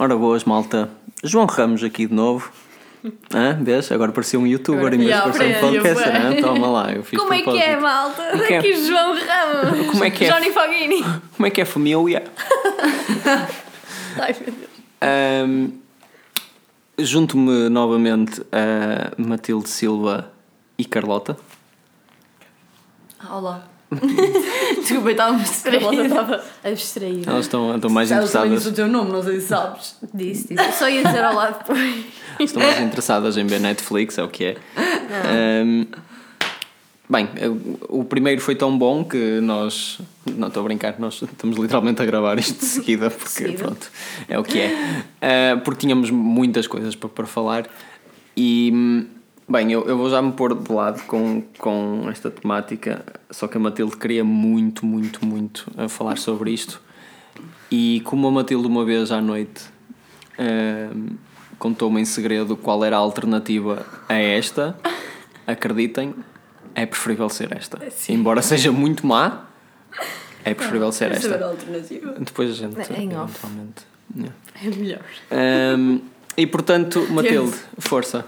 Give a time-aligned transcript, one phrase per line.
[0.00, 0.88] Ora boas, malta.
[1.22, 2.50] João Ramos aqui de novo.
[3.34, 3.62] Hã?
[3.62, 3.92] Vês?
[3.92, 6.10] Agora parecia um youtuber em vez de parecer um podcaster.
[6.10, 6.38] bué.
[6.38, 6.40] hã?
[6.40, 8.28] Toma lá, eu fiz Como é que é, malta?
[8.30, 8.72] Como é que é?
[8.76, 9.90] João Ramos.
[9.90, 10.32] Como é que é?
[10.32, 11.04] Johnny Foghini.
[11.36, 12.24] Como é que é família?
[14.18, 14.70] Ai, meu Deus.
[15.02, 15.68] Ahm,
[16.98, 20.32] Junto-me novamente a Matilde Silva
[20.78, 21.36] e Carlota.
[23.30, 23.68] Olá.
[24.80, 25.38] Desculpa, eu estava a
[26.68, 27.22] me distrair.
[27.26, 29.96] Elas estão, estão mais interessadas, o teu nome, não sei se sabes.
[30.14, 30.66] Disse, disse.
[30.68, 32.04] Eu Só ia dizer ao lado depois.
[32.38, 34.56] estão mais interessadas em ver Netflix, é o que é.
[35.26, 35.86] Ahm,
[37.08, 37.28] bem,
[37.88, 39.98] o primeiro foi tão bom que nós.
[40.36, 43.64] Não estou a brincar, nós estamos literalmente a gravar isto de seguida, porque Seguida.
[43.64, 43.90] pronto,
[44.28, 45.02] é o que é.
[45.20, 47.68] Ah, porque tínhamos muitas coisas para, para falar
[48.36, 49.06] e.
[49.50, 53.56] Bem, eu, eu vou já me pôr de lado com, com esta temática, só que
[53.56, 56.80] a Matilde queria muito, muito, muito a falar sobre isto.
[57.68, 59.64] E como a Matilde uma vez à noite
[60.38, 61.16] hum,
[61.58, 64.76] contou-me em segredo qual era a alternativa a esta,
[65.44, 66.14] acreditem,
[66.72, 67.76] é preferível ser esta.
[68.08, 69.46] Embora seja muito má,
[70.44, 71.44] é preferível ser a esta.
[71.44, 72.14] alternativa.
[72.20, 73.34] Depois a gente, Em off.
[73.34, 73.82] eventualmente.
[74.16, 74.34] yeah.
[74.64, 75.00] É melhor.
[75.76, 76.00] Hum,
[76.36, 78.24] e portanto, Matilde, força.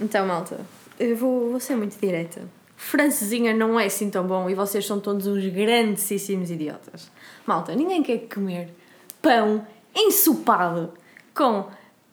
[0.00, 0.60] Então, malta,
[0.98, 2.42] eu vou, vou ser muito direta.
[2.76, 7.10] Francesinha não é assim tão bom e vocês são todos uns grandíssimos idiotas.
[7.46, 8.70] Malta, ninguém quer comer
[9.20, 10.90] pão ensopado
[11.34, 11.66] com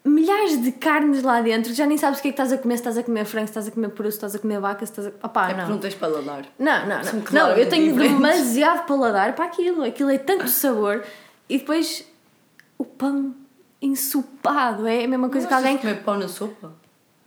[0.04, 1.74] milhares de carnes lá dentro.
[1.74, 3.48] Já nem sabes o que é que estás a comer, se estás a comer frango,
[3.48, 5.26] se estás a comer peru, se estás a comer vaca, se estás a...
[5.26, 5.70] Opá, É não.
[5.70, 6.46] não tens paladar.
[6.60, 7.14] Não, não, não.
[7.14, 8.18] Não, claramente eu tenho diferentes.
[8.18, 9.84] demasiado paladar para aquilo.
[9.86, 11.02] Aquilo é tanto sabor.
[11.50, 12.06] E depois
[12.78, 13.34] o pão
[13.82, 15.78] ensopado é a mesma coisa que alguém.
[15.78, 16.74] comer pão na sopa?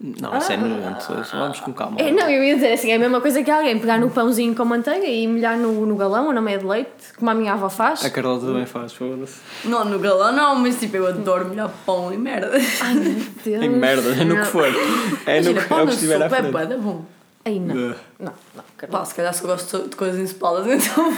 [0.03, 1.13] Não, isso é nojento.
[1.31, 1.97] Vamos com calma.
[1.99, 4.55] É, não, eu ia dizer assim, é a mesma coisa que alguém pegar no pãozinho
[4.55, 7.53] com manteiga e molhar no, no galão ou na meia de leite, como a minha
[7.53, 8.03] avó faz.
[8.03, 9.39] A Carlota também faz, foda-se.
[9.63, 12.51] Não, no galão não, mas tipo, eu adoro molhar pão e merda.
[12.81, 13.13] Ai meu
[13.45, 13.63] Deus.
[13.63, 14.65] Em merda, é no que for.
[14.65, 16.51] É, no, Imagina, que- pão é o na que estiver à sopa é frente.
[16.51, 17.05] bué da bom.
[17.45, 17.75] Ai não.
[17.75, 18.99] Não, não, Carla.
[18.99, 21.13] Pá, se calhar só gosto de coisas ensopadas, então...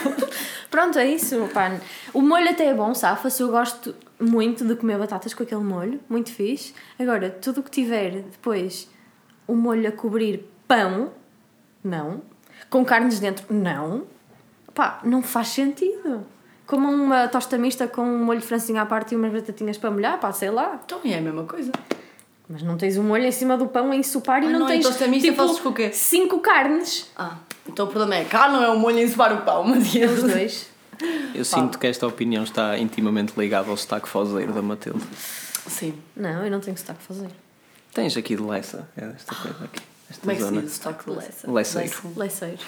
[0.69, 1.71] Pronto, é isso, pá.
[2.13, 3.41] O molho até é bom, safa-se.
[3.43, 6.73] Eu gosto muito de comer batatas com aquele molho, muito fixe.
[6.99, 8.89] Agora, tudo o que tiver depois
[9.47, 11.11] o molho a cobrir pão,
[11.83, 12.21] não.
[12.69, 14.03] Com carnes dentro, não.
[14.73, 16.25] Pá, não faz sentido.
[16.65, 19.91] Como uma tosta mista com um molho de francinha à parte e umas batatinhas para
[19.91, 20.79] molhar, pá, sei lá.
[20.85, 21.71] Então é a mesma coisa.
[22.49, 24.67] Mas não tens o molho em cima do pão a ensopar e Ah, não, não,
[24.67, 25.91] tens tosta mista tipo, com o quê?
[25.91, 27.11] cinco carnes.
[27.15, 27.37] Ah,
[27.67, 30.23] então o problema é cá não é o molho em ensopar o pão, mas Os
[30.23, 30.69] dois.
[31.33, 35.03] Eu sinto que esta opinião está intimamente ligada ao sotaque fozeiro da Matilde.
[35.67, 35.97] Sim.
[36.15, 37.29] Não, eu não tenho sotaque fazer.
[37.93, 39.81] Tens aqui de Lessa, é esta coisa aqui.
[40.09, 41.51] Esta Como é que se diz o sotaque de Lessa?
[41.51, 42.13] Lesseiro.
[42.15, 42.63] Leceiro.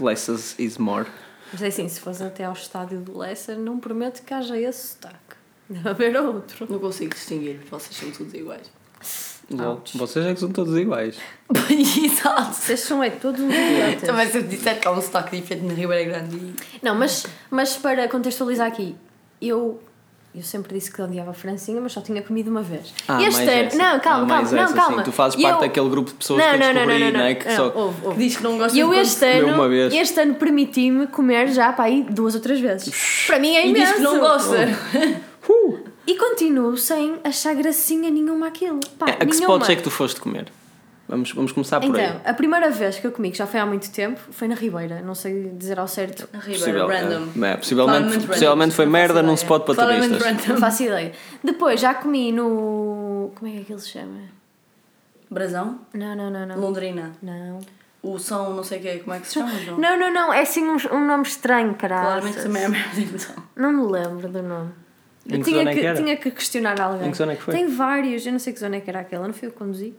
[0.00, 1.08] Lessas is more.
[1.52, 4.88] Mas é assim, se fores até ao estádio do Leicester, não prometo que haja esse
[4.88, 5.36] sotaque.
[5.68, 6.66] Deve haver outro.
[6.68, 8.70] Não consigo distinguir, vocês são todos iguais.
[9.50, 9.82] Lol.
[9.94, 11.16] Vocês é que são todos iguais.
[11.70, 12.54] Exato.
[12.54, 14.02] Vocês são é todos idiotas.
[14.02, 16.54] Também se eu disser que há um sotaque diferente na Ribeira Grande e...
[16.82, 18.94] Não, mas, mas para contextualizar aqui,
[19.40, 19.78] eu,
[20.34, 22.94] eu sempre disse que odiava a Francinha, mas só tinha comido uma vez.
[23.06, 23.60] Ah, este mais ano.
[23.66, 23.76] essa.
[23.76, 24.26] Não, calma, Ah, calma.
[24.36, 24.96] mais não, essa, calma.
[24.98, 25.04] sim.
[25.04, 26.98] Tu fazes E parte eu- daquele grupo de pessoas não, que eu não, não, descobri,
[26.98, 27.24] não, não, não.
[27.26, 27.56] né, que não.
[27.56, 28.18] só- Ouve, ouve.
[28.24, 29.92] Diz que não gosta E eu de este Comeu ano, uma vez.
[29.92, 33.24] este ano permiti-me comer já para aí duas ou três vezes.
[33.26, 33.86] Para mim é E imenso.
[33.86, 34.56] diz que não gosta.
[36.06, 38.80] E continuo sem achar gracinha nenhuma aquilo.
[38.98, 39.40] Pá, É, a que nenhuma.
[39.40, 40.46] spots é que tu foste comer?
[41.08, 42.20] Vamos, vamos começar por Então, aí.
[42.24, 45.02] a primeira vez que eu comi, que já foi há muito tempo, foi na Ribeira.
[45.02, 46.26] Não sei dizer ao certo.
[46.32, 47.44] Na Ribeira, Possível, random.
[47.44, 50.32] é, é, possivelmente, Claramente possivelmente foi Não merda num spot para Claramente turistas.
[50.34, 50.60] Não random.
[50.60, 51.12] faço ideia.
[51.44, 53.30] Depois já comi no.
[53.34, 54.20] Como é que aquilo se chama?
[55.30, 55.80] Brasão?
[55.92, 56.58] Não, não, não, não.
[56.58, 57.12] Londrina.
[57.22, 57.60] Não.
[58.02, 59.78] O São, não sei o quê, como é que se chama, João?
[59.78, 60.32] Não, não, não.
[60.32, 62.06] É assim um, um nome estranho, caralho.
[62.22, 63.44] Claramente também é merda, então.
[63.54, 64.70] Não me lembro do nome.
[65.26, 65.96] Em Eu que tinha zona é que, que era?
[65.96, 67.08] tinha que questionar alguém.
[67.08, 67.54] Em que zona é que foi?
[67.54, 69.58] Tem vários, eu não sei que zona é que era aquela, não fui eu que
[69.58, 69.94] conduzi.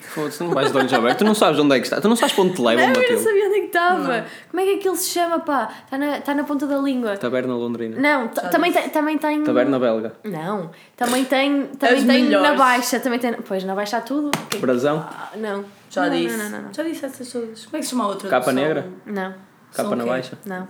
[0.00, 1.18] Foda-se, não vais de olhos abertos.
[1.18, 2.00] Tu não sabes onde é que está.
[2.00, 4.26] Tu não sabes para onde te levam, não, eu não sabia onde é que estava.
[4.50, 5.68] Como é que aquilo se chama, pá?
[5.84, 7.16] Está na, tá na ponta da língua.
[7.18, 8.00] Taberna Londrina.
[8.00, 9.42] Não, t- também, tem, também tem.
[9.44, 10.14] Taberna Belga.
[10.24, 13.34] Não, também tem, também As tem na baixa, também tem.
[13.34, 14.30] Pois, na baixa há tudo.
[14.60, 15.04] Brasão.
[15.10, 15.64] Ah, não.
[15.90, 16.36] Já não, disse.
[16.38, 16.72] Não, não, não.
[16.74, 17.66] Já disse essas todas.
[17.66, 18.30] Como é que se chama a outra?
[18.30, 18.86] Capa São- negra?
[19.04, 19.30] Não,
[19.74, 20.10] Capa São na o quê?
[20.12, 20.38] baixa.
[20.46, 20.68] não,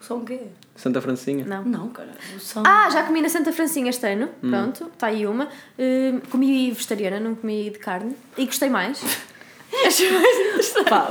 [0.00, 0.40] São o quê?
[0.74, 1.44] Santa Francinha.
[1.44, 1.64] não.
[1.64, 2.10] Não, cara.
[2.40, 2.62] São...
[2.66, 4.28] Ah, já comi na Santa Francinha este ano.
[4.42, 4.50] Hum.
[4.50, 5.48] Pronto, está aí uma.
[5.78, 8.16] Hum, comi vegetariana, não comi de carne.
[8.36, 9.00] E gostei mais.
[9.86, 10.70] Achei mais.
[10.88, 11.08] Pá,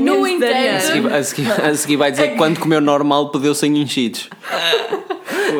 [0.00, 0.80] No A vegetariana.
[0.80, 4.28] seguir, a, seguir, a seguir vai dizer que quando comeu normal pediu sem enchidos.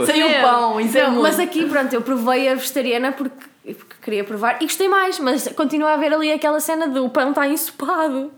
[0.04, 3.34] Sem o pão, isso é Não, mas aqui, pronto, eu provei a vegetariana porque,
[3.74, 7.30] porque queria provar e gostei mais, mas continua a haver ali aquela cena do pão
[7.30, 8.30] está ensopado.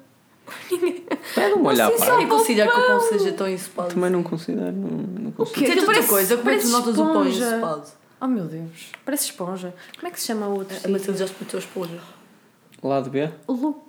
[1.34, 2.12] Pega uma olhar Vocês para.
[2.14, 3.94] Ninguém considera que o pão seja tão ensopado.
[3.94, 4.72] Também não considero.
[4.72, 5.64] Não, não considero.
[5.66, 7.46] Aquilo outra parece- coisa, como é que tu notas o pão esponja.
[7.56, 7.82] ensopado?
[8.20, 9.74] Oh meu Deus, parece esponja.
[9.96, 10.74] Como é que se chama o outro?
[10.74, 10.90] A sítio?
[10.92, 11.98] Matilde já experimentou esponja.
[12.82, 13.30] Lado B?
[13.46, 13.82] O Lu...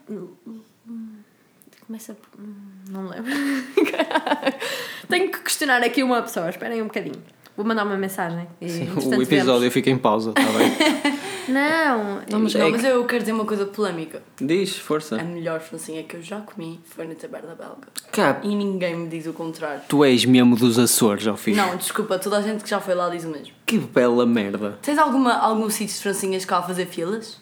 [1.88, 2.40] Começa por...
[2.40, 2.56] hum,
[2.90, 3.32] Não me lembro.
[5.10, 6.50] Tenho que questionar aqui uma pessoa.
[6.50, 7.22] Esperem um bocadinho.
[7.58, 8.48] Vou mandar uma mensagem.
[8.62, 11.20] E, entretanto, O episódio fica em pausa, está bem?
[11.50, 14.22] Não, Não, mas, É não, que- mas eu quero dizer uma coisa polémica.
[14.40, 15.20] Diz, força.
[15.20, 17.88] A melhor francinha que eu já comi foi na taberna belga.
[18.12, 19.82] Cá, E ninguém me diz o contrário.
[19.88, 21.54] tu és mesmo dos Açores, ao fim.
[21.54, 23.54] Não, desculpa, toda a gente que já foi lá diz o mesmo.
[23.66, 24.78] Que bela merda.
[24.82, 27.40] Tens alguma, algum sítio de francinhas cá a fazer filas?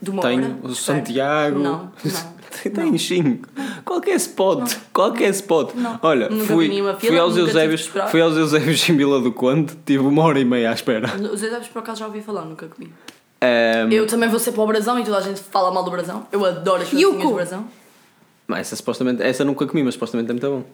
[0.00, 0.56] De uma Tenho hora?
[0.62, 0.74] o.
[0.76, 1.58] Santiago.
[1.58, 2.72] Não, não.
[2.72, 3.48] Tem cinco.
[3.84, 4.72] Qualquer spot.
[4.92, 5.74] Qualquer spot.
[5.74, 5.98] Não.
[6.02, 7.86] Olha, Nunca fui, nenhuma fui fila, aos Eusébios.
[8.10, 9.76] Fui aos Eusébios em Vila do Conde.
[9.84, 11.08] Tive uma hora e meia à espera.
[11.16, 12.92] Os Eusébio por acaso já ouvi falar, nunca comi.
[13.40, 15.90] Ahm, Eu também vou ser para o brasão e toda a gente fala mal do
[15.90, 16.26] brasão.
[16.32, 17.18] Eu adoro as Yuko.
[17.18, 17.68] do brasão.
[18.46, 19.22] mas essa supostamente.
[19.22, 20.64] Essa nunca comi, mas supostamente é muito bom.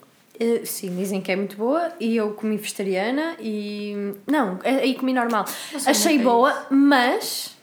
[0.40, 4.14] Eh, sim, dizem que é muito boa e eu comi vegetariana e.
[4.26, 5.44] Não, eh, aí comi normal.
[5.87, 7.54] Achei boa, mas.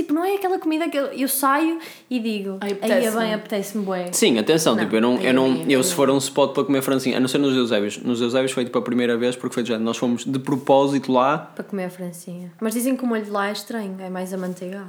[0.00, 2.56] Tipo, não é aquela comida que eu, eu saio e digo.
[2.62, 3.18] Aí é apetece-me.
[3.22, 4.08] bem, apetece-me bué.
[4.12, 5.82] Sim, atenção, Não, tipo, eu não, eu não, também, eu também.
[5.82, 8.64] se for um spot para comer francinha, a não ser nos Eusébios, nos Eusébios foi
[8.64, 11.90] tipo a primeira vez porque foi género, nós fomos de propósito lá, Para comer a
[11.90, 12.50] francinha.
[12.60, 14.88] Mas dizem que o molho de lá é estranho, é mais amanteigado.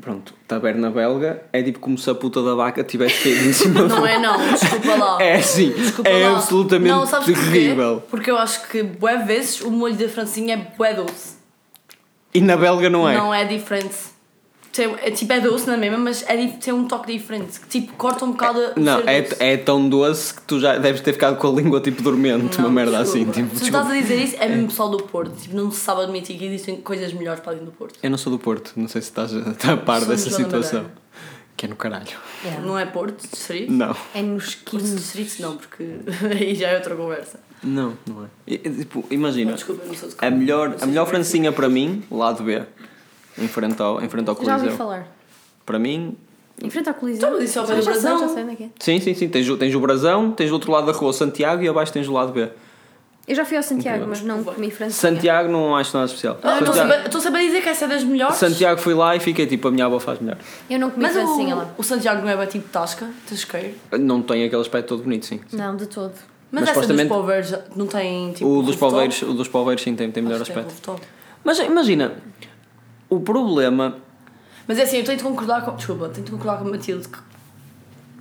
[0.00, 3.82] pronto, taberna belga, é tipo como se a puta da vaca tivesse caído em cima
[3.88, 5.22] Não é não, desculpa lá.
[5.22, 6.36] É sim, Desculpa é lá.
[6.36, 7.50] absolutamente não, sabes porquê?
[7.50, 8.02] terrível.
[8.10, 11.40] Porque eu acho que bué vezes o molho da francinha é bué doce.
[12.32, 13.16] E na belga não é.
[13.16, 13.96] Não é diferente.
[14.72, 17.58] Tem, é, tipo, é doce na mesma, mas é, tem um toque diferente.
[17.58, 19.36] Que tipo, corta um bocado o Não, é, doce.
[19.42, 22.68] é tão doce que tu já deves ter ficado com a língua tipo dormente, uma
[22.68, 23.30] Não, merda desculpa.
[23.32, 23.42] assim.
[23.42, 25.34] Tipo, Se tu estás a dizer isso, é mesmo pessoal do Porto.
[25.34, 27.98] Tipo, não se sabe admitir que existem coisas melhores para além do Porto.
[28.02, 30.30] Eu não sou do Porto, não sei se estás a, estás a par Somos dessa
[30.36, 30.86] situação.
[31.56, 32.06] Que é no caralho.
[32.64, 33.70] Não é Porto, distrito?
[33.72, 34.96] Não, É nos Porto, 15.
[34.96, 35.84] distrito não, porque
[36.30, 37.40] aí já é outra conversa.
[37.62, 38.28] não, não é.
[38.46, 41.50] E, Tipo, imagina, Desculpa, eu não sou de a melhor, não a melhor é francinha
[41.52, 42.62] para mim, lado B,
[43.40, 44.76] em frente ao, em frente ao Já ouvi Coliseu.
[44.76, 45.06] falar.
[45.66, 46.16] Para mim,
[46.62, 47.28] Em frente ao Coliseu.
[47.28, 48.18] Então, mas isso é ao pé do já sei, Brasão.
[48.20, 48.68] já sei onde é que é.
[48.78, 49.28] sim, sim, sim.
[49.28, 51.92] Tens, o- tens o Brasão, tens do outro lado da rua o Santiago e abaixo
[51.92, 52.48] tens o lado B.
[53.28, 55.12] Eu já fui ao Santiago, mas não comi francinha.
[55.12, 56.38] Santiago não acho nada especial.
[56.42, 58.34] Ah, Estou sempre- estou sempre a dizer que essa é das melhores.
[58.36, 60.36] Santiago fui lá e fiquei tipo, a minha avó faz melhor.
[60.68, 61.70] Eu não comi Mas francinha o, lá.
[61.78, 63.74] o Santiago não é tipo tasca, tasqueiro.
[64.00, 65.38] Não tem aquele aspecto todo bonito, sim.
[65.52, 66.12] Não, de todo.
[66.50, 68.50] Mas, Mas essa dos poveiros não tem tipo.
[68.50, 70.74] o, dos poveiros, o dos poveiros sim tem, tem melhor aspecto.
[71.44, 72.14] Mas imagina,
[73.10, 73.96] o problema.
[74.66, 75.74] Mas é assim, eu tenho de concordar com.
[75.76, 77.18] Desculpa, tenho de concordar com a Matilde que,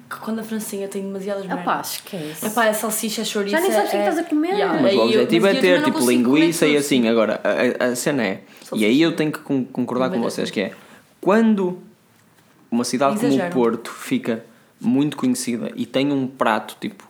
[0.10, 1.64] que quando a francinha tem demasiadas merdas.
[1.66, 2.46] pá, esquece.
[2.46, 3.56] É pá, é salsicha, chouriça.
[3.58, 4.48] Já nem sabes o que é é que estás a comer.
[4.54, 7.08] Yeah, Mas aí o eu- objetivo mas é ter tipo linguiça e assim.
[7.08, 8.42] Agora, a, a- a cena é.
[8.74, 10.72] E aí eu tenho que con- concordar com Também vocês que é
[11.22, 11.80] quando
[12.72, 13.50] uma cidade como o.
[13.52, 14.44] Porto fica
[14.80, 17.08] muito conhecida e tem um prato tipo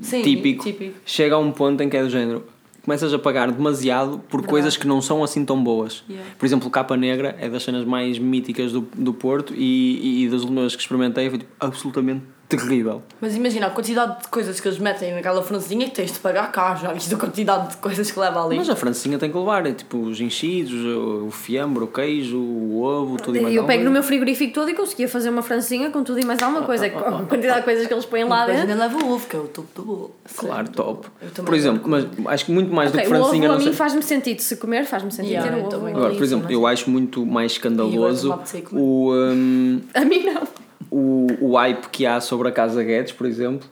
[0.00, 0.98] Sim, típico, típico.
[1.04, 2.46] chega a um ponto em que é do género
[2.84, 6.04] começas a pagar demasiado por coisas que não são assim tão boas.
[6.08, 6.30] Yeah.
[6.38, 10.42] Por exemplo, Capa Negra é das cenas mais míticas do, do Porto e, e das
[10.42, 13.02] últimas que experimentei foi tipo, absolutamente terrível.
[13.20, 16.50] Mas imagina a quantidade de coisas que eles metem naquela francesinha que tens de pagar
[16.52, 18.56] cá, já viste a quantidade de coisas que leva ali.
[18.56, 22.82] Mas a francinha tem que levar, é tipo os enchidos, o fiambre, o queijo, o
[22.82, 25.42] ovo, tudo e mais Eu alguma pego no meu frigorífico todo e conseguia fazer uma
[25.42, 26.86] francinha com tudo e mais alguma coisa.
[26.86, 26.90] A
[27.24, 28.62] quantidade de coisas que eles põem lá dentro.
[28.62, 30.14] ainda leva o ovo, que é o topo do bolo.
[30.36, 31.08] Claro, top.
[31.22, 33.50] Eu também Por exemplo, mas acho que muito mais Ok, do que o ovo francinha
[33.52, 33.72] a mim sei.
[33.72, 34.40] faz-me sentido.
[34.40, 35.86] Se comer, faz-me sentido Yeah, ter o ovo.
[35.86, 38.38] Agora, por em exemplo, eu acho muito mais escandaloso
[38.72, 40.63] o, hum, A mim não.
[40.90, 43.68] O, o hype que há sobre a Casa Guedes, por exemplo.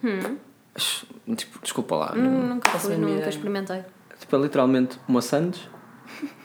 [1.37, 2.14] Tipo, desculpa lá.
[2.14, 3.28] não- Hum, Nunca Faço fui, nunca ideia.
[3.28, 3.83] experimentei.
[4.19, 5.61] Tipo, é literalmente uma sandes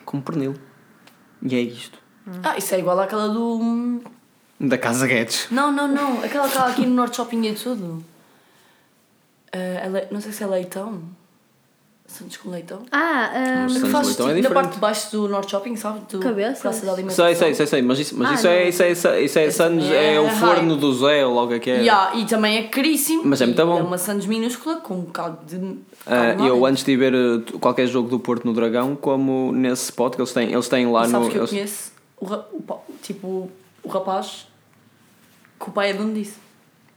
[0.06, 0.56] com pernil.
[1.42, 1.98] E é isto.
[2.44, 4.02] Ah, isso é igual àquela do.
[4.60, 5.48] Da Casa Guedes.
[5.52, 6.24] Não, não, não.
[6.24, 8.04] Aquela que há aqui no Norte Shopping e tudo.
[9.54, 11.02] Ah, é le- Não sei se é leitão.
[12.08, 12.80] Santos com leitão.
[12.92, 14.54] Ah, ah, Mas Que Santos faz leitão é tipo, na diferente.
[14.54, 16.00] parte de baixo do Norte Shopping, sabe?
[16.10, 16.60] Do Cabeças?
[16.60, 17.26] Praça da Alimentação.
[17.26, 19.40] Sei, sei, sei, sei, mas isso, mas Ah, isso, é, isso é, isso é, isso
[19.40, 21.76] é, sandes, também é o é forno do Zé, ou logo é que é.
[21.82, 23.24] Yeah, e também é caríssimo.
[23.26, 23.78] Mas é muito bom.
[23.78, 25.78] É uma Santos minúscula com um bocado de.
[26.08, 29.84] Ah, lá eu antes de ver uh, qualquer jogo do Porto no Dragão, como nesse
[29.86, 31.32] spot que eles têm, eles têm lá E sabes no.
[31.32, 32.64] que eu eles- conheço o, ra- o
[33.04, 33.52] tipo
[33.84, 34.48] o rapaz
[35.60, 36.47] que o pai é dono disso.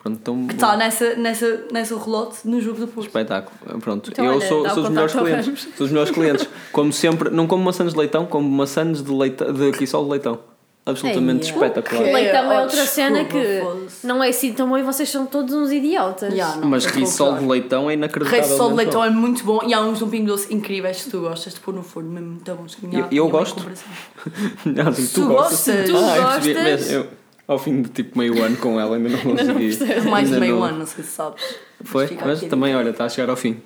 [0.02, 3.06] Pronto, então, Que está nessa, nessa, nessa relote no jogo do Porto.
[3.06, 3.80] Espetáculo.
[3.80, 5.68] Pronto, Então, eu olha, sou, sou os melhores clientes.
[5.76, 6.48] Sou os melhores clientes.
[6.72, 10.38] Como sempre, não como maçãs de leitão, como maçãs de leitão, de quissol de leitão.
[10.86, 12.00] Absolutamente Ei, espetacular.
[12.00, 12.12] ok.
[12.14, 13.62] leitão é Oh, outra cena que
[14.02, 16.32] não é assim tão bom e vocês são todos uns idiotas.
[16.32, 18.48] Yeah, não, Mas que rissol de leitão é inacreditável.
[18.48, 21.02] Rei sol de leitão é muito bom e há uns de um pingo doce incríveis
[21.04, 22.74] que tu gostas de pôr no forno, mesmo muito bons.
[22.74, 23.62] que minha- Eu- eu gosto.
[24.64, 25.86] Não, assim, Tu gostas?
[25.90, 26.54] Tu Ah, eu percebi.
[26.54, 26.90] gostas?
[26.92, 27.06] Eu,
[27.52, 29.76] ao fim de tipo meio ano com ela ainda não consegui.
[30.08, 31.42] Mais de meio não- ano, não sei se sabes.
[31.84, 32.08] Foi?
[32.24, 32.48] Mas aqui.
[32.48, 33.60] também, olha, está a chegar ao fim.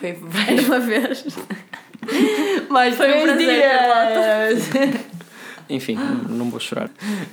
[0.00, 0.16] Foi.
[0.48, 1.24] Era uma vez.
[2.70, 4.68] Mais Foi um prazer, dias.
[5.70, 5.98] Enfim,
[6.28, 6.90] não- vou chorar.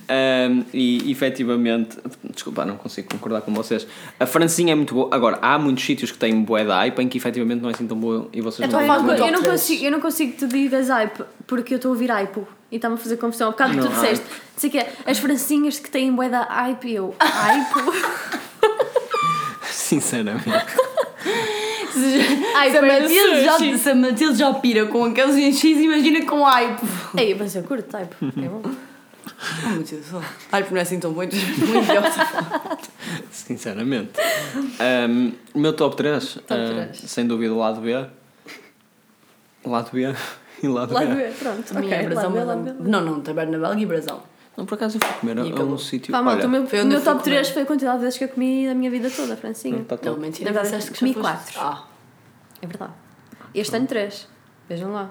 [0.10, 1.98] Ahm, e efetivamente,
[2.34, 3.88] desculpa, não consigo concordar com vocês.
[4.20, 5.10] A francinha é muito boa.
[5.12, 7.88] Agora, há muitos sítios que têm bué de hype em que efetivamente não é assim
[7.88, 10.40] tão boa e vocês Então não uma eu, top não consigo, eu não consigo que
[10.40, 13.48] tu digas hype porque eu estou a ouvir hype e está-me a fazer confusão.
[13.48, 14.26] Há bocado que tu disseste,
[14.58, 17.76] sei que é, as francinhas que têm bué da hype eu, hype?
[19.72, 20.46] Sinceramente.
[22.56, 26.44] Ai, se, a Matilde já, se a Matilde já pira com aqueles enchis, imagina com
[26.44, 26.82] hype.
[27.18, 28.62] Ei, mas eu curto hype, é bom.
[28.66, 30.06] Oh, meu Deus.
[30.52, 32.04] Hype não é assim tão bom, então muito pior.
[33.32, 34.12] Sinceramente.
[34.80, 36.98] Ahm, O meu top 3, três.
[37.12, 38.06] sem dúvida, o lado B.
[39.66, 40.14] Lado B
[40.64, 41.14] e lado Lá B.
[41.16, 42.76] ver, pronto, é brasão, ver, lá mas- ver.
[42.88, 44.22] Não, não, taberna belga e brasão.
[44.58, 46.12] Não, por acaso eu fui comer a, E um sítio.
[46.12, 47.36] Pá, malta, Olha, o meu, foi o onde meu eu fui top comer.
[47.36, 49.78] 3 foi a quantidade de vezes que eu comi da minha vida toda, francinha.
[49.78, 50.20] não tá Não, top.
[50.22, 51.60] mentira, Na verdade, disseste que comi foste- quatro.
[51.60, 51.84] Ah,
[52.62, 52.94] É verdade.
[53.54, 54.28] Este ano 3.
[54.70, 55.10] Vejam lá.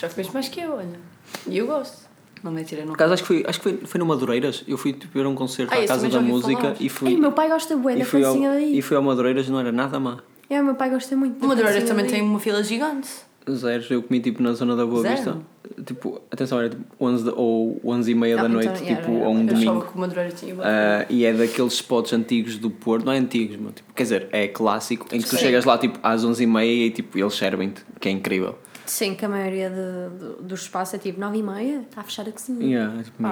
[0.00, 1.00] já comeste mais que eu, olha.
[1.46, 2.08] E eu gosto.
[2.42, 2.88] Não, mentira, não.
[2.88, 4.62] Por acaso acho que foi, acho que foi, foi no Madureiras.
[4.68, 6.62] Eu fui tipo, ver um concerto Ah, à esse Casa também da já ouvi Música
[6.62, 6.76] falar.
[6.78, 7.08] e fui.
[7.10, 8.78] Ei, o meu pai gosta bué e da fui, ao, francinha daí.
[8.78, 10.18] e fui ao Madureiras não era nada má.
[10.48, 12.20] É, o meu pai gosta muito da O Madureira francinha também daí.
[12.20, 13.08] tem uma fila gigante.
[13.54, 15.16] Zero, eu comi tipo na zona da Boa Zero?
[15.16, 15.36] Vista.
[15.84, 18.96] Tipo, atenção, era tipo 11 da- ou 11 e meia Ah, da então, noite, yeah,
[18.96, 19.52] tipo, yeah, a um yeah.
[19.52, 19.80] Domingo.
[19.86, 23.18] que o Madureira tinha uma Ah, e é daqueles spots antigos do Porto, não é
[23.18, 25.42] antigos, mas, tipo, quer dizer, é clássico, em que tu Sim.
[25.42, 28.56] chegas lá tipo às 11h30 e tipo, eles servem-te, que é incrível.
[28.86, 32.04] Sim, que a maioria de, do, do espaço é tipo 9 e meia, está a
[32.04, 32.64] fechar a cozinha.
[32.66, 33.22] Yeah, é tipo,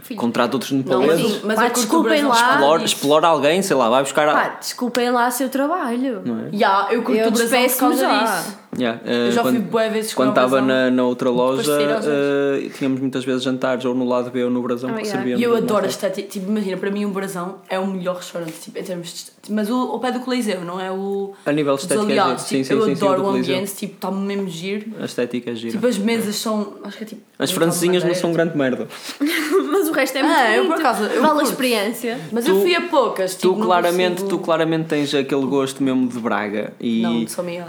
[0.00, 0.18] filho.
[0.18, 1.06] Contrata outros Não,
[1.44, 2.34] mas, Pá, desculpem lá.
[2.34, 4.32] explora, explora alguém, sei lá, vai buscar.
[4.32, 4.48] Pá, A...
[4.58, 6.22] desculpem lá seu trabalho.
[6.24, 6.56] Não é?
[6.56, 8.58] Já, eu curto Eu o brasão por causa disso.
[8.78, 11.72] Yeah, ah, Eu já fui quando- bué vezes Quando o estava na, na outra loja,
[11.72, 15.30] ah, tínhamos muitas vezes jantares ou no lado B ou no Brasão, Oh, porque yeah.
[15.38, 16.10] E eu adoro a.
[16.10, 19.12] Tipo, imagina, para mim um brasão é o melhor restaurante, tipo, em termos
[19.46, 19.52] de...
[19.52, 21.32] Mas o, ao pé do Coliseu, não é o...
[21.44, 22.38] A nível estético é giro.
[22.38, 24.86] Sim, tipo, sim, eu sim, adoro do o ambiente, tipo, está mesmo giro.
[25.00, 25.72] A estética é gira.
[25.72, 26.74] Tipo, as mesas são...
[26.84, 27.22] Acho que é tipo...
[27.38, 28.34] As francinhas não são tipo.
[28.42, 28.88] grande merda.
[29.70, 32.18] Mas o resto é muito Ah, eu por acaso, eu Vale a experiência.
[32.32, 35.82] Mas Tu- eu fui a poucas, tipo, Tu claramente, consigo- tu claramente tens aquele gosto
[35.82, 37.02] mesmo de Braga e.
[37.02, 37.66] Não, de São Miguel.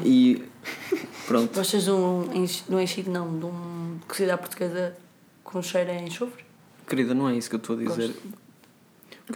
[1.28, 1.54] Pronto.
[1.56, 2.30] Gostas de um...
[2.34, 3.40] enchi- Não enchido, não.
[3.40, 4.00] De um...
[4.08, 4.96] Cozida à portuguesa
[5.44, 6.44] com cheiro a enxofre?
[6.88, 8.16] Querida, não é isso que eu estou a dizer.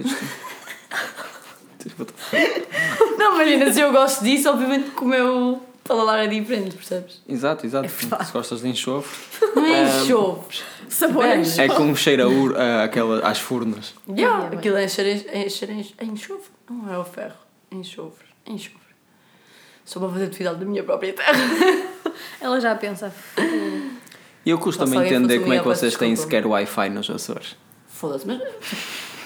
[3.17, 7.21] Não, imagina, se eu gosto disso, obviamente que o meu paladar é diferente, percebes?
[7.27, 7.89] Exato, exato.
[7.89, 9.17] Se gostas de enxofre.
[9.55, 10.59] Não é enxofre.
[10.89, 11.57] Sabores.
[11.59, 13.93] É com cheiro a ur, a, aquela, às furnas.
[14.07, 16.51] Yeah, Yeah, aquilo é cheiro a- é cheiro a enxofre.
[16.69, 17.36] Não é o ferro.
[17.71, 18.25] É enxofre.
[18.45, 18.79] É enxofre.
[19.89, 21.34] Só para fazer atividade da minha própria terra.
[22.39, 23.12] Ela já pensa.
[24.46, 27.55] E eu alguém entender como é que vocês têm sequer Wi-Fi nos Açores.
[27.88, 28.39] Foda-se, mas.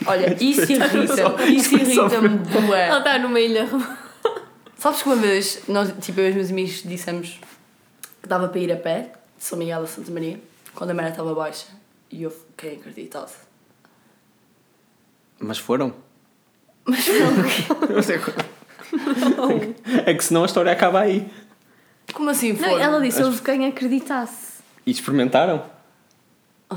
[0.08, 1.58] Olha, isso irrita-me.
[1.58, 3.68] Isso irrita-me Ela está numa ilha.
[4.78, 7.42] Sabes que uma vez, nós, tipo, eu e os meus amigos dissemos
[8.22, 10.40] que dava para ir a pé de São Miguel a Santa Maria
[10.74, 11.68] quando a maré estava baixa.
[12.10, 13.34] E eu fiquei acreditado.
[15.42, 15.94] Mas foram?
[16.86, 18.53] Mas não.
[20.06, 21.28] É que senão a história acaba aí.
[22.14, 22.82] Como assim Não, foi?
[22.82, 24.62] ela disse houve quem acreditasse.
[24.86, 25.64] E experimentaram?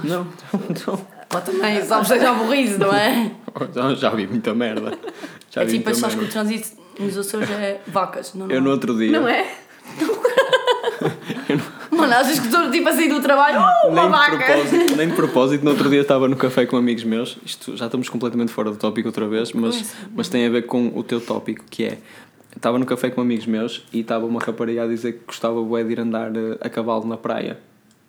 [0.04, 0.26] Não,
[0.86, 0.96] não.
[1.28, 3.32] Pá, também, sabes, seja aborrido, não é?
[3.74, 4.96] Já, já vi muita merda.
[5.50, 6.32] Já é vi tipo, muita achas que o merda.
[6.32, 8.34] trânsito nos Açores é vacas.
[8.34, 8.66] Não, Eu não.
[8.66, 9.10] no outro dia.
[9.10, 9.50] Não é?
[12.06, 13.60] Mano, achas que estou tipo a sair do trabalho?
[13.84, 14.36] Oh, uma Nem vaca!
[14.36, 17.36] propósito, nem de propósito, no outro dia estava no café com amigos meus.
[17.44, 20.92] Isto já estamos completamente fora do tópico outra vez, mas, mas tem a ver com
[20.94, 21.98] o teu tópico, que é.
[22.54, 25.84] Estava no café com amigos meus e estava uma rapariga a dizer que gostava bué
[25.84, 27.58] de ir andar eh, a cavalo na praia.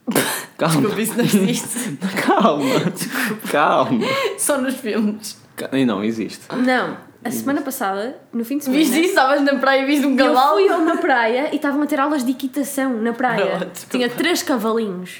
[0.58, 1.98] Calma, Desculpa, isso não existe.
[2.26, 2.64] calma,
[3.52, 4.06] calma.
[4.38, 5.40] Só nos filmes.
[5.72, 6.46] E não, existe.
[6.56, 6.98] Não.
[7.28, 8.82] A semana passada, no fim de semana.
[8.84, 9.10] Viste isso?
[9.10, 10.54] Estavas na praia e viste um Eu cavalo?
[10.56, 13.58] fui a uma praia e estavam a ter aulas de equitação na praia.
[13.58, 13.86] Pronto.
[13.90, 15.18] Tinha três cavalinhos.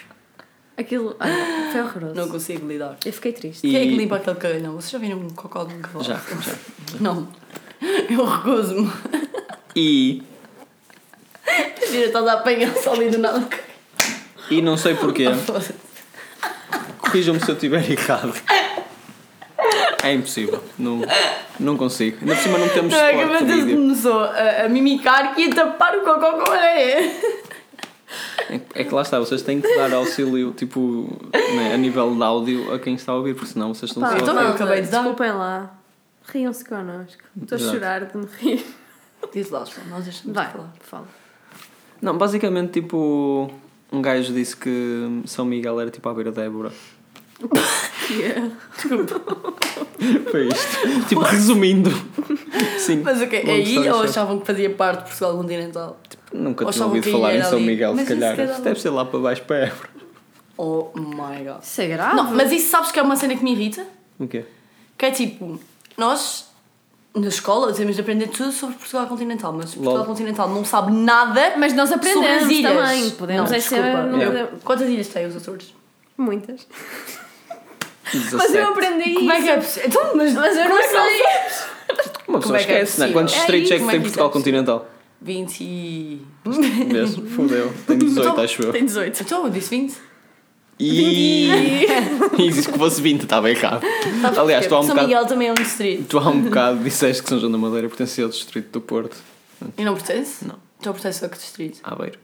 [0.78, 2.14] Aquilo olha, foi horroroso.
[2.16, 2.98] Não consigo lidar.
[3.04, 3.68] Eu fiquei triste.
[3.68, 4.74] E- Quem é que limpa aquele cagalhão?
[4.76, 6.04] Vocês já viram um cocó de um cavalo?
[6.06, 6.54] Já, já.
[7.02, 7.28] Não.
[8.10, 8.92] Eu recuso-me.
[9.76, 10.24] E,
[11.90, 13.48] Vira, estás a apanhar só ali do nada.
[14.52, 15.26] e não sei porquê,
[17.00, 18.34] corrijam-me se eu estiver errado.
[20.08, 21.02] É impossível, não,
[21.60, 22.18] não consigo.
[22.22, 25.42] Ainda por cima não temos Não é que a Matheus começou a, a mimicar que
[25.42, 27.12] ia tapar o cocó com a areia.
[28.50, 32.24] É, é que lá está, vocês têm que dar auxílio, tipo, né, a nível de
[32.24, 34.18] áudio a quem está a ouvir, porque senão vocês estão Pá, só.
[34.18, 35.00] então eu malta, acabei de dar.
[35.00, 35.74] Desculpem lá.
[36.26, 37.24] Riam-se connosco.
[37.42, 37.76] Estou a Exato.
[37.78, 38.66] chorar de me rir.
[39.34, 40.74] Diz lá, nós deixamos Vai, de falar.
[40.80, 41.08] fala.
[42.02, 43.52] Não, basicamente, tipo,
[43.92, 46.44] um gajo disse que São Miguel era tipo à beira da
[47.40, 48.52] Évora.
[50.32, 51.08] Foi isto.
[51.08, 51.90] tipo, resumindo,
[52.80, 53.02] Sim.
[53.04, 53.42] Mas o quê?
[53.44, 56.00] Uma Aí mistura ou achavam que fazia parte de Portugal continental?
[56.34, 57.66] Nunca Ou tinha ouvido que falar em São ali.
[57.68, 58.32] Miguel, Mas se calhar.
[58.32, 59.90] se calhar Isso deve ser lá para baixo para Évora.
[60.58, 61.62] Oh my god.
[61.64, 62.16] Isso é grave.
[62.16, 63.86] Não, mas isso sabes que é uma cena que me irrita?
[64.20, 64.46] O quê?
[64.98, 65.60] Que é tipo,
[65.96, 66.48] nós
[67.16, 71.54] na escola temos de aprender tudo sobre Portugal continental, mas Portugal continental não sabe nada
[71.58, 72.74] Mas nós sobre aprendemos as ilhas.
[72.74, 73.10] também.
[73.12, 73.94] Podemos não, é ser.
[74.08, 75.74] não Quantas ilhas têm os Açores?
[76.18, 76.68] Muitas.
[78.14, 78.36] 17.
[78.36, 79.68] Mas eu aprendi Como é que é isso.
[79.80, 79.88] possível?
[79.90, 81.24] Então, mas, Mas eu como não é não sei.
[81.24, 81.66] sabes?
[82.28, 83.12] Uma pessoa Como é é esquece, não é?
[83.12, 84.90] Quantos É distritos é, isso, que é tem Portugal isso é continental?
[85.22, 86.22] 20 e...
[86.46, 87.16] Vês?
[87.36, 87.74] Fudeu.
[87.88, 88.72] Tem 18, acho eu.
[88.72, 89.24] Tem 18.
[89.24, 89.96] Então, eu disse 20.
[90.80, 91.50] E.
[92.38, 93.82] E disse que fosse 20, estava errado.
[94.40, 95.08] Aliás, tu há um São bocado.
[95.08, 96.04] Miguel também é um distrito.
[96.08, 99.18] Tu há um bocado disseste que São João da Madeira pertencia ao distrito do Porto.
[99.76, 100.46] E não pertence?
[100.46, 100.56] Não.
[100.80, 101.80] Então pertence a que distrito?
[101.84, 102.20] Aveiro.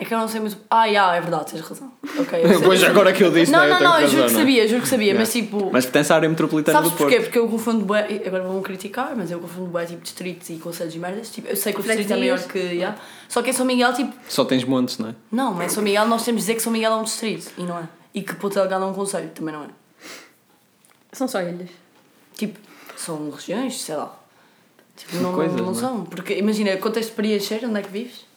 [0.00, 0.56] É que eu não sei muito...
[0.70, 1.90] Ah, já, é verdade, tens razão.
[2.20, 2.62] Ok, eu sei.
[2.62, 4.38] Pois agora que eu disse, Não, eu não, tenho não, eu razão, juro que é?
[4.38, 5.20] sabia, juro que sabia, Yeah.
[5.20, 5.70] mas tipo...
[5.72, 7.10] Mas pertence à área metropolitana Sabes do Porto.
[7.10, 7.24] porquê?
[7.24, 10.94] Porque eu confundo bué, agora vão criticar, mas eu confundo bué tipo distritos e conselhos
[10.94, 11.30] e merdas.
[11.30, 12.58] Tipo, eu sei que o distrito é maior que.
[12.60, 12.96] Yeah.
[13.28, 15.14] Só que em São Miguel, tipo, Só tens montes, não é?
[15.32, 17.50] não, mas em São Miguel nós temos de dizer que São Miguel é um distrito
[17.58, 17.88] e não é.
[18.14, 19.68] E que Ponta Delgada é um conselho, também não é.
[21.12, 21.70] São só ilhas.
[22.36, 22.56] Tipo,
[22.96, 24.14] são regiões, sei lá.
[24.96, 25.82] Tipo, não, Coisas, não, não não é?
[25.82, 26.04] são.
[26.04, 28.27] Porque imagina, contexto para encher, onde é que vives?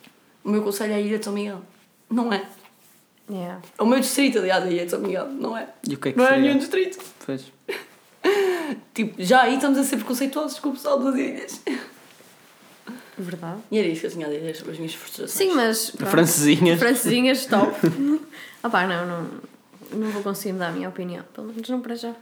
[0.43, 1.61] O meu conselho é a Ilha de São Miguel.
[2.09, 2.43] Não é.
[3.29, 3.61] Yeah.
[3.79, 5.27] O meu distrito, aliás, é a Ilha de São Miguel.
[5.29, 5.69] Não é.
[5.87, 6.43] E o que é que Não é seria?
[6.45, 6.99] nenhum distrito.
[7.25, 7.45] Pois.
[8.93, 11.61] Tipo, já aí estamos a ser preconceituosos com o pessoal das ilhas.
[13.17, 13.59] Verdade.
[13.69, 15.31] E era isso que eu tinha a dizer sobre as minhas frustrações.
[15.31, 15.89] Sim, mas.
[15.91, 16.09] pronto.
[16.09, 16.79] Francesinhas.
[16.79, 17.75] Francesinhas, top.
[18.63, 19.27] ah pá, não, não,
[19.99, 21.23] não vou conseguir dar a minha opinião.
[21.33, 22.13] Pelo menos não para já.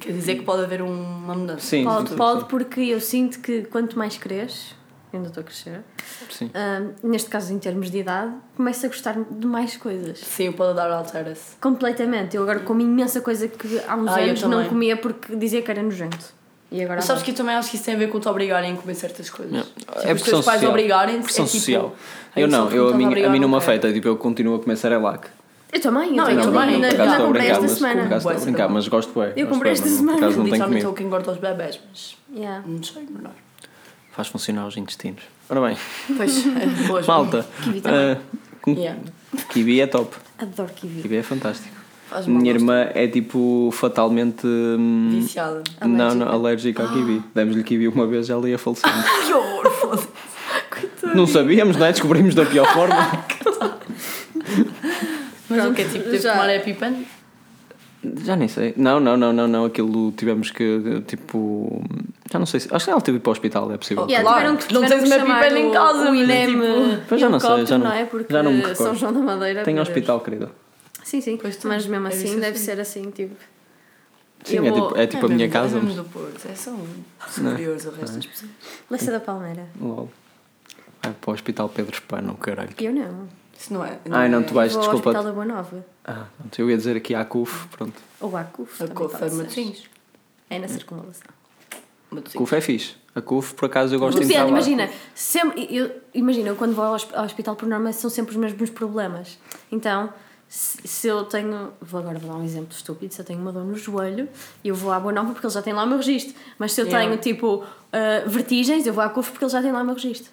[0.00, 0.88] Quer dizer que pode haver um-
[1.24, 1.60] uma mudança.
[1.60, 4.74] Sim, Pode, sim, pode, porque eu sinto que quanto mais cresces,
[5.16, 5.80] ainda estou a crescer,
[6.30, 6.50] Sim.
[6.54, 10.18] hum, neste caso em termos de idade, começo a gostar de mais coisas.
[10.18, 11.56] Sim, o paladar altera-se.
[11.60, 12.36] Completamente.
[12.36, 14.68] Eu agora como imensa coisa que há uns Ah, eu anos não também.
[14.68, 16.34] comia porque dizia que era nojento.
[16.72, 18.28] E agora Mas sabes que eu também acho que isso tem a ver com te
[18.28, 19.52] obrigarem a comer certas coisas.
[19.52, 19.70] Yeah.
[19.78, 20.70] Tipo, É os teus pais social.
[20.70, 21.94] obrigarem Pressão é tipo, social.
[22.34, 23.92] "Ai, Eu não, eu, a, mim, a mim não me não quero." afeta.
[23.92, 25.28] Tipo, eu continuo a comer Cerelac.
[25.72, 26.74] Eu também, Não, eu eu também.
[26.74, 27.94] também, Por acaso na estou a comprei esta semana.
[27.94, 29.32] por acaso estou a brincar, mas gosto bem.
[29.36, 30.20] Eu comprei esta semana.
[30.30, 32.64] não Literalmente é o que engorda os bebés, mas Yeah.
[32.66, 33.32] não sei, melhor.
[34.14, 35.22] Faz funcionar os intestinos.
[35.48, 35.76] Ora bem,
[36.16, 37.06] Pois, é, boas.
[37.06, 37.46] malta.
[37.62, 38.12] Kiwi também.
[38.12, 38.18] ah,
[38.62, 39.00] com- Yeah.
[39.50, 40.14] Kiwi é top.
[40.38, 41.02] Adoro kiwi.
[41.02, 41.74] Kiwi é fantástico.
[42.08, 42.56] Faz minha gosto.
[42.62, 44.46] irmã é tipo fatalmente.
[44.46, 45.62] hum, Viciada.
[45.84, 46.82] Não, não, Alérgica.
[46.84, 47.22] ao kiwi.
[47.34, 48.92] Demos-lhe kiwi uma vez e ela ia falecendo.
[49.26, 50.08] Que horror, foda-se.
[51.14, 51.90] não sabíamos, não é?
[51.92, 52.94] Descobrimos da pior forma.
[55.50, 57.06] Mas o que Tipo, teve que tomar EpiPen?
[58.22, 58.74] Já nem sei.
[58.76, 59.64] Não, não, não, não, não.
[59.64, 61.82] Aquilo tivemos que, tipo.
[62.34, 62.68] Já não sei se.
[62.74, 64.04] Acho que ela teve ir para o hospital, é possível.
[64.08, 66.16] Yeah, Claro, tiveram que, não tens que uma chamar pipa em o- casa, o é
[66.16, 66.62] INEM tipo-
[67.08, 68.04] Pois já não sei, já não- é?
[68.06, 68.76] Porque já não me recordo.
[68.76, 69.62] São João da Madeira.
[69.62, 70.50] Tem hospital, querida.
[71.04, 71.36] Sim, sim.
[71.36, 71.62] Pois.
[71.62, 72.64] Mas mesmo assim deve assim.
[72.64, 73.36] ser assim, tipo.
[74.42, 75.78] Sim, é tipo, é tipo a minha casa.
[75.78, 76.76] É mas- mesmo do Porto, é são
[77.30, 78.50] superiores ao resto das pessoas.
[78.90, 79.68] Leça da Palmeira.
[79.80, 80.10] Lol.
[81.02, 82.70] Vai para o hospital Pedro Espano, caralho.
[82.80, 83.28] Eu não.
[83.56, 83.96] Isso não é.
[84.10, 85.10] Ai, não, é- tu vais, Vou ao desculpa.
[85.10, 85.86] Hospital da Boa Nova.
[86.04, 87.94] Ah, pronto, eu ia dizer aqui à CUF, pronto.
[88.20, 88.82] Ou à CUF.
[88.82, 89.36] A é ser.
[89.36, 89.84] Matosinhos.
[90.50, 91.28] É na circunvalação.
[92.20, 92.38] A.
[92.38, 92.94] CUF é fixe.
[93.14, 94.48] A CUF, por acaso, eu gosto de entrar lá.
[94.50, 98.32] imagina, sempre, eu, imagina, eu quando vou ao hosp- ao hospital por norma são sempre
[98.32, 99.38] os mesmos problemas.
[99.70, 100.12] Então,
[100.48, 103.52] se, se eu tenho, vou agora vou dar um exemplo estúpido, se eu tenho uma
[103.52, 104.28] dor no joelho,
[104.64, 106.34] eu vou à Boa Nova porque ele já tem lá o meu registro.
[106.58, 107.08] Mas se eu Yeah.
[107.08, 109.94] tenho tipo ah, vertigens, eu vou à CUF porque ele já tem lá o meu
[109.94, 110.32] registro.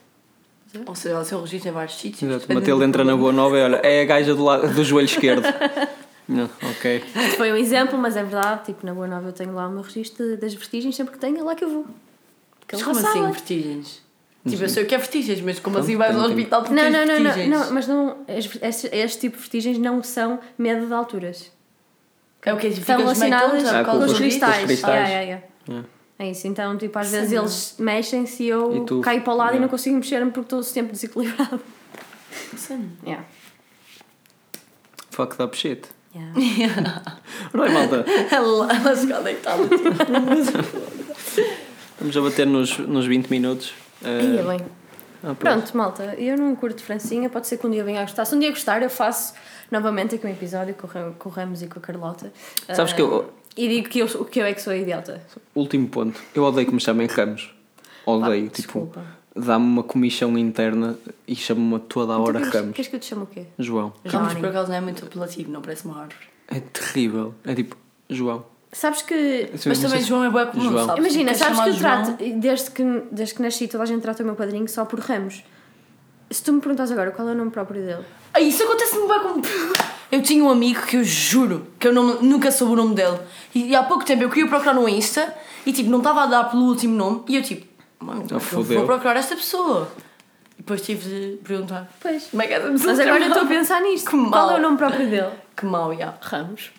[0.86, 2.24] Ou seja, o seu registro em vários sítios.
[2.24, 2.54] Exato.
[2.54, 3.16] Matilde entra na.
[3.16, 5.44] Boa Nova e olha, é a gaja do, lado, do joelho esquerdo.
[6.28, 7.04] Não, ok.
[7.16, 9.72] Isto foi um exemplo, mas é verdade, tipo, na Boa Nova eu tenho lá o
[9.72, 11.86] meu registro das vertigens, sempre que tenho é lá que eu vou.
[12.60, 14.02] Porque Mas como assim, vertigens?
[14.48, 16.76] Tipo, eu sei o que é vertigens, mas como Pronto, assim vais ao hospital porque
[16.76, 17.50] Não, tens não, não, não, vertigens?
[17.50, 21.52] não, mas não, este, este, tipo de vertigens não são medo de alturas.
[22.44, 24.62] É o que Ficas Estão relacionadas Ah, com causa os cristais.
[24.62, 24.94] Com cristais.
[24.96, 25.88] Yeah, yeah, yeah.
[26.18, 26.26] É.
[26.26, 27.42] É isso, então, tipo, às Sim, vezes não.
[27.42, 30.64] eles mexem-se e eu E caio para o lado e não consigo mexer-me porque estou
[30.64, 31.60] sempre desequilibrado.
[32.56, 32.92] Sim.
[33.06, 33.26] Yeah.
[35.10, 35.88] Fucked up shit.
[36.14, 36.34] Yeah.
[37.54, 38.06] Ora bem, malta.
[38.32, 39.64] Ela ela se fica deitada.
[42.00, 43.74] Vamos a bater nos, nos 20 minutos.
[44.04, 44.60] Aí é Uh, bem.
[45.24, 45.78] ah, pronto.
[45.78, 48.26] Malta, eu não curto Francinha, pode ser que um dia venha a gostar.
[48.26, 49.34] Se um dia gostar, eu faço
[49.70, 52.32] novamente aqui um episódio com com o Ramos e com a Carlota.
[52.74, 55.22] Sabes Ah, que eu- E digo que eu, que eu é que sou idiota.
[55.54, 56.20] Último ponto.
[56.34, 57.54] Eu odeio que me chamem Ramos.
[58.06, 58.50] Odeio.
[58.50, 59.06] Pá, tipo, desculpa.
[59.36, 62.76] Dá-me uma comissão interna e chama-me a toda a hora Então, queres- Ramos.
[62.76, 63.44] Queres que eu te chame o quê?
[63.60, 63.94] João.
[64.06, 66.16] Ramos por acaso não é muito apelativo, não parece uma árvore.
[66.48, 67.34] É terrível.
[67.46, 67.76] É tipo,
[68.10, 68.46] João.
[68.74, 70.86] Sabes que Assim, Mas também se- João é bué comum, João.
[70.86, 71.00] sabes?
[71.04, 74.24] Imagina, Queres sabes que eu trato, desde que, desde que nasci, toda a gente trata
[74.24, 75.44] o meu padrinho só por ramos.
[76.30, 79.20] Se tu me perguntas agora qual é o nome próprio dele, Ah, isso acontece-me bem
[79.20, 79.42] com.
[80.12, 83.18] Eu tinha um amigo que eu juro que eu não, nunca soube o nome dele.
[83.56, 85.34] E, e há pouco tempo eu queria procurar no Insta
[85.66, 87.66] e tipo, não estava a dar pelo último nome e eu tipo,
[88.02, 89.92] mano, vou procurar esta pessoa.
[90.58, 91.90] E depois tive de perguntar.
[92.02, 92.28] Pois.
[92.30, 92.88] Como é que é essa pessoa?
[92.92, 94.06] Mas agora estou a pensar nisto.
[94.12, 94.52] Que Qual mal.
[94.52, 95.32] é o nome próprio dele?
[95.56, 96.14] Que mau, já.
[96.22, 96.72] Ramos.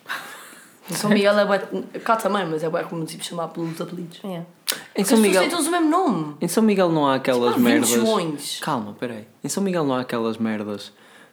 [0.89, 1.59] São Miguel é bué.
[2.03, 4.19] Cá também, mas é bué como tipo chamar pelos apelidos.
[4.23, 4.43] É.
[4.95, 6.35] Em São Miguel, têm todos o mesmo nome.
[6.41, 7.89] em São Miguel não há aquelas Há 20 merdas.
[7.89, 8.59] Joões.
[8.61, 9.25] Calma, peraí.
[9.43, 10.91] Em São Miguel não há aquelas merdas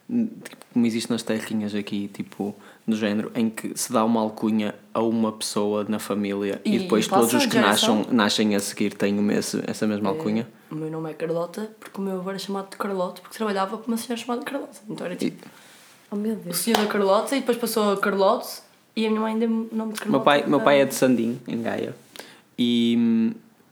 [0.09, 2.55] hum, tipo, como existe nas terrinhas aqui, tipo,
[2.87, 6.79] do género, em que se dá uma alcunha a uma pessoa na família e, E
[6.79, 10.47] depois todos os que nascem, nascem a seguir têm o mes- essa mesma alcunha.
[10.71, 13.77] O meu nome é Carlota porque o meu avô era chamado de Carlota porque trabalhava
[13.77, 14.79] com uma senhora chamada Carlota.
[14.89, 15.45] Então era tipo
[16.09, 16.57] Oh meu o Deus.
[16.57, 18.47] senhor da Carlota e depois passou a Carlote
[18.95, 20.09] e a minha mãe deu-me o nome de O Carlota.
[20.09, 21.95] meu pai, meu pai é de Sandim, em Gaia.
[22.57, 23.31] E,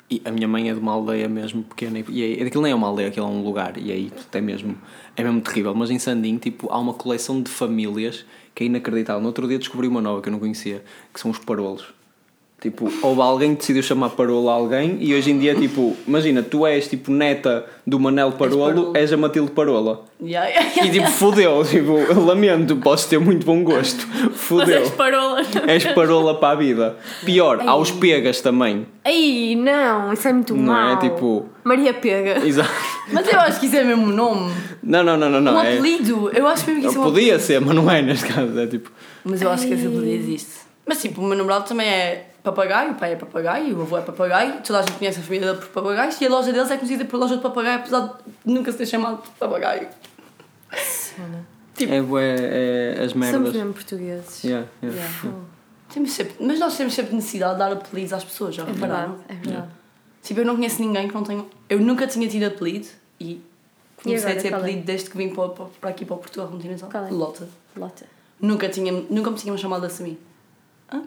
[0.10, 2.00] e a minha mãe é de uma aldeia mesmo pequena.
[2.10, 3.78] E é, aquilo nem é uma aldeia, aquilo é um lugar.
[3.78, 4.78] E aí é mesmo,
[5.16, 5.76] é mesmo terrível.
[5.76, 8.26] Mas em Sandim, tipo, há uma coleção de famílias
[8.60, 9.22] que é inacreditável.
[9.22, 11.94] No outro dia descobri uma nova que eu não conhecia, que são os parolos.
[12.62, 16.44] Tipo, houve alguém que decidiu chamar Parola a alguém e hoje em dia, tipo, imagina,
[16.44, 18.98] tu és tipo neta do Manel Parolo, Parolo.
[18.98, 20.04] és a Matilde Parola.
[20.22, 20.86] Yeah, yeah, yeah.
[20.86, 24.06] E tipo, fodeu, tipo, lamento, podes ter muito bom gosto.
[24.34, 24.66] Fodeu.
[24.82, 25.48] Vocês parolas.
[25.68, 26.98] És parola para a vida.
[27.24, 28.86] Pior, há os pegas também.
[29.06, 30.86] Ei, não, isso é muito Não é?
[30.96, 31.00] mau.
[31.00, 32.46] Tipo- Maria Pega.
[32.46, 32.70] Exato.
[33.14, 34.52] Mas eu acho que isso é mesmo nome.
[34.84, 35.40] Não, não, não, não.
[35.40, 36.30] não um é, apelido.
[36.34, 37.40] Eu acho mesmo que isso é um podia apelido.
[37.48, 38.60] ser, mas não é neste caso.
[38.60, 38.92] É tipo.
[39.24, 40.52] Mas eu acho que esse apelido existe.
[40.86, 44.02] Mas tipo, o meu namorado também é papagaio, o pai é papagaio, o avô é
[44.02, 46.78] papagaio, toda a gente conhece a família dele por papagaios e a loja deles é
[46.78, 49.88] conhecida por loja de papagaio, apesar de nunca se ter chamado de papagaio.
[51.76, 53.54] Tipo- É, bué, é as Somos merdas.
[53.54, 54.44] mesmo portugueses.
[54.44, 55.02] Yeah, yeah.
[55.24, 55.38] Yeah.
[55.94, 58.84] Temos sempre, mas nós temos sempre necessidade de dar apelidos às pessoas, já É verdade,
[58.92, 59.20] repararam?
[59.30, 59.68] é verdade.
[60.22, 61.46] Tipo, eu não conheço ninguém que não tenha.
[61.70, 62.88] Eu nunca tinha tido apelido
[63.20, 63.42] e
[64.04, 64.56] comecei agora, a ter é?
[64.56, 67.10] apelido desde que vim para, para, para aqui para o Portugal é?
[67.12, 67.48] Lota.
[67.76, 68.06] Lota.
[68.40, 70.18] Nunca, tinha, nunca me tinham chamado assim.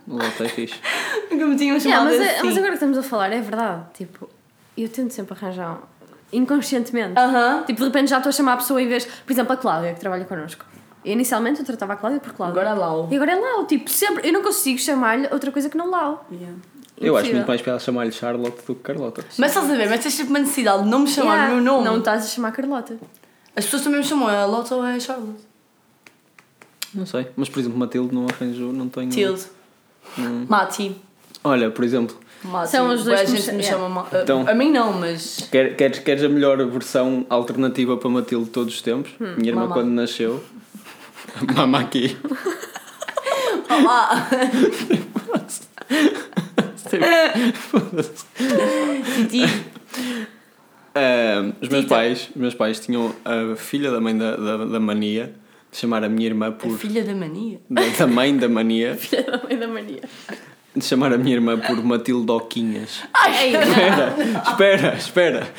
[0.07, 0.75] Lota é fixe.
[1.31, 2.47] Nunca me tinham Yeah, chamado mas, é- assim.
[2.47, 3.83] mas agora que estamos a falar, é verdade.
[3.95, 4.29] Tipo,
[4.77, 7.19] eu tento sempre arranjar um- inconscientemente.
[7.19, 7.63] Aham.
[7.67, 9.05] Tipo, de repente já estou a chamar a pessoa em vez.
[9.05, 10.65] Por exemplo, a Cláudia, que trabalha connosco.
[11.05, 12.61] Inicialmente eu tratava a Cláudia por Cláudia.
[12.63, 13.09] Agora é Lau.
[13.11, 13.67] E agora é Lau.
[13.67, 14.27] Tipo, sempre.
[14.29, 16.27] Eu não consigo chamar-lhe outra coisa que não Lau.
[16.31, 16.57] Yeah.
[17.01, 19.25] Eu acho muito mais piada chamar-lhe Charlotte do que Carlota.
[19.37, 21.57] Mas estás a ver, mas tens sempre uma necessidade de não me chamar Yeah, o
[21.57, 21.85] meu nome.
[21.85, 22.97] Não estás a chamar Carlota.
[23.57, 25.41] As pessoas também me chamam, é a Lota ou é a Charlotte?
[26.95, 27.27] Não sei.
[27.37, 29.11] Mas por exemplo, Matilde não arranjo, não tenho.
[29.11, 29.43] Tilde.
[30.19, 30.47] Hum.
[30.49, 30.95] Mati.
[31.45, 32.71] Olha, por exemplo, Mati.
[32.71, 35.49] São os dois que me gente me chama Ma- a- Então- A mim não, mas.
[35.51, 39.13] quer, queres, queres a melhor versão alternativa para Matilde de todos os tempos?
[39.19, 39.75] Minha irmã, Mamá.
[39.75, 40.43] quando nasceu.
[41.57, 42.17] Mama aqui.
[43.71, 44.29] Olá!
[49.29, 49.43] Titi.
[50.95, 51.95] Ah, os meus Tita.
[51.95, 55.35] pais, os meus pais tinham a filha da mãe da, da, da mania
[55.73, 57.59] chamar a minha irmã A por filha da mania.
[57.69, 60.01] da, da mãe da mania Filha da mãe da mania.
[60.77, 63.03] de chamar a minha irmã por Matilde Doquinhas.
[63.41, 64.15] Ei, Espera,
[64.47, 65.53] espera, espera.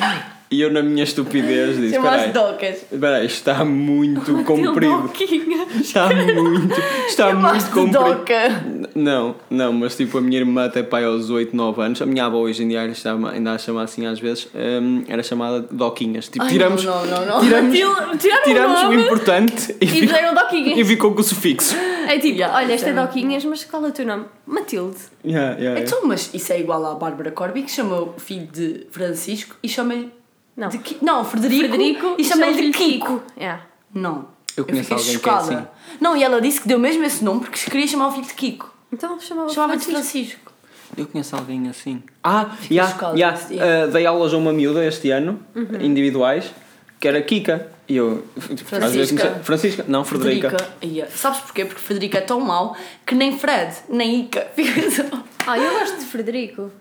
[0.53, 2.85] E eu na minha estupidez disse, Chamaste Docas.
[2.91, 5.01] espera aí, está muito comprido.
[5.01, 5.65] Doquinha.
[5.81, 6.75] Está muito,
[7.07, 8.03] está muito comprido.
[8.03, 8.63] Doca.
[8.93, 12.25] Não, não, mas tipo a minha irmã até pai aos 8, 9 anos, a minha
[12.25, 15.65] avó hoje em dia ainda, chama- ainda a chama assim às vezes, hum, era chamada
[15.71, 16.27] Doquinhas.
[16.29, 17.39] Tipo, Ai, tiramos, Não, não, não.
[17.41, 17.79] tiramos,
[18.21, 20.77] tiraram tiramos o importante e, e fico- fizeram Doquinhas.
[20.77, 21.75] e ficou com o sufixo.
[22.07, 24.25] É tipo, Yeah, olha, esta é Doquinhas, mas qual é o teu nome?
[24.45, 24.97] Matilde.
[25.25, 25.81] Yeah, yeah, yeah.
[25.81, 29.67] Então, mas isso é igual à Bárbara Corby, que chama o filho de Francisco e
[29.69, 30.11] chama-lhe.
[30.55, 30.69] Não.
[30.69, 31.67] de Ki- Não, Frederico.
[31.69, 33.23] Frederico e chama-lhe de Kiko.
[33.37, 33.63] Yeah.
[33.93, 34.27] Não.
[34.55, 35.57] Eu conheço fiquei alguém que é chocada.
[35.59, 35.67] assim.
[35.99, 38.33] Não, e ela disse que deu mesmo esse nome porque queria chamar o filho de
[38.33, 38.71] Kiko.
[38.91, 40.11] Então chamava Chamava de Francisco.
[40.11, 40.53] Francisco.
[40.95, 42.03] Eu conheço alguém assim.
[42.23, 43.31] Ah, já, chocada já.
[43.31, 43.61] dia.
[43.87, 45.81] Uh, dei aulas a uma miúda este ano, Uhum.
[45.81, 46.51] individuais,
[46.99, 47.67] que era Kika.
[47.89, 48.23] E eu.
[48.55, 49.39] tipo, às vezes Francisca.
[49.43, 49.85] Francisca?
[49.87, 50.55] Não, Frederica.
[50.83, 51.09] Ia.
[51.09, 51.65] Sabes porquê?
[51.65, 54.47] Porque Frederico é tão mau que nem Fred, nem Ica.
[54.55, 55.03] Fica só.
[55.47, 56.71] Ah, eu gosto de Frederico.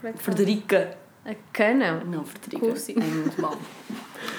[0.00, 0.22] Por acaso.
[0.24, 0.96] Frederica.
[1.24, 2.24] A K não.
[2.24, 2.66] Frederica.
[2.66, 2.94] Cu, sim.
[2.96, 3.58] É muito mau.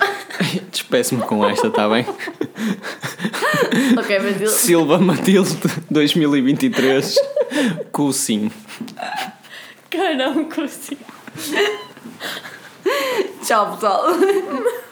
[0.72, 2.06] Despeço-me com esta, está bem?
[3.98, 4.48] ok, eu.
[4.48, 5.58] Silva Matilde
[5.90, 7.16] 2023,
[7.92, 8.52] com sim.
[9.90, 10.98] K não, cu sim.
[13.44, 14.06] Tchau, pessoal.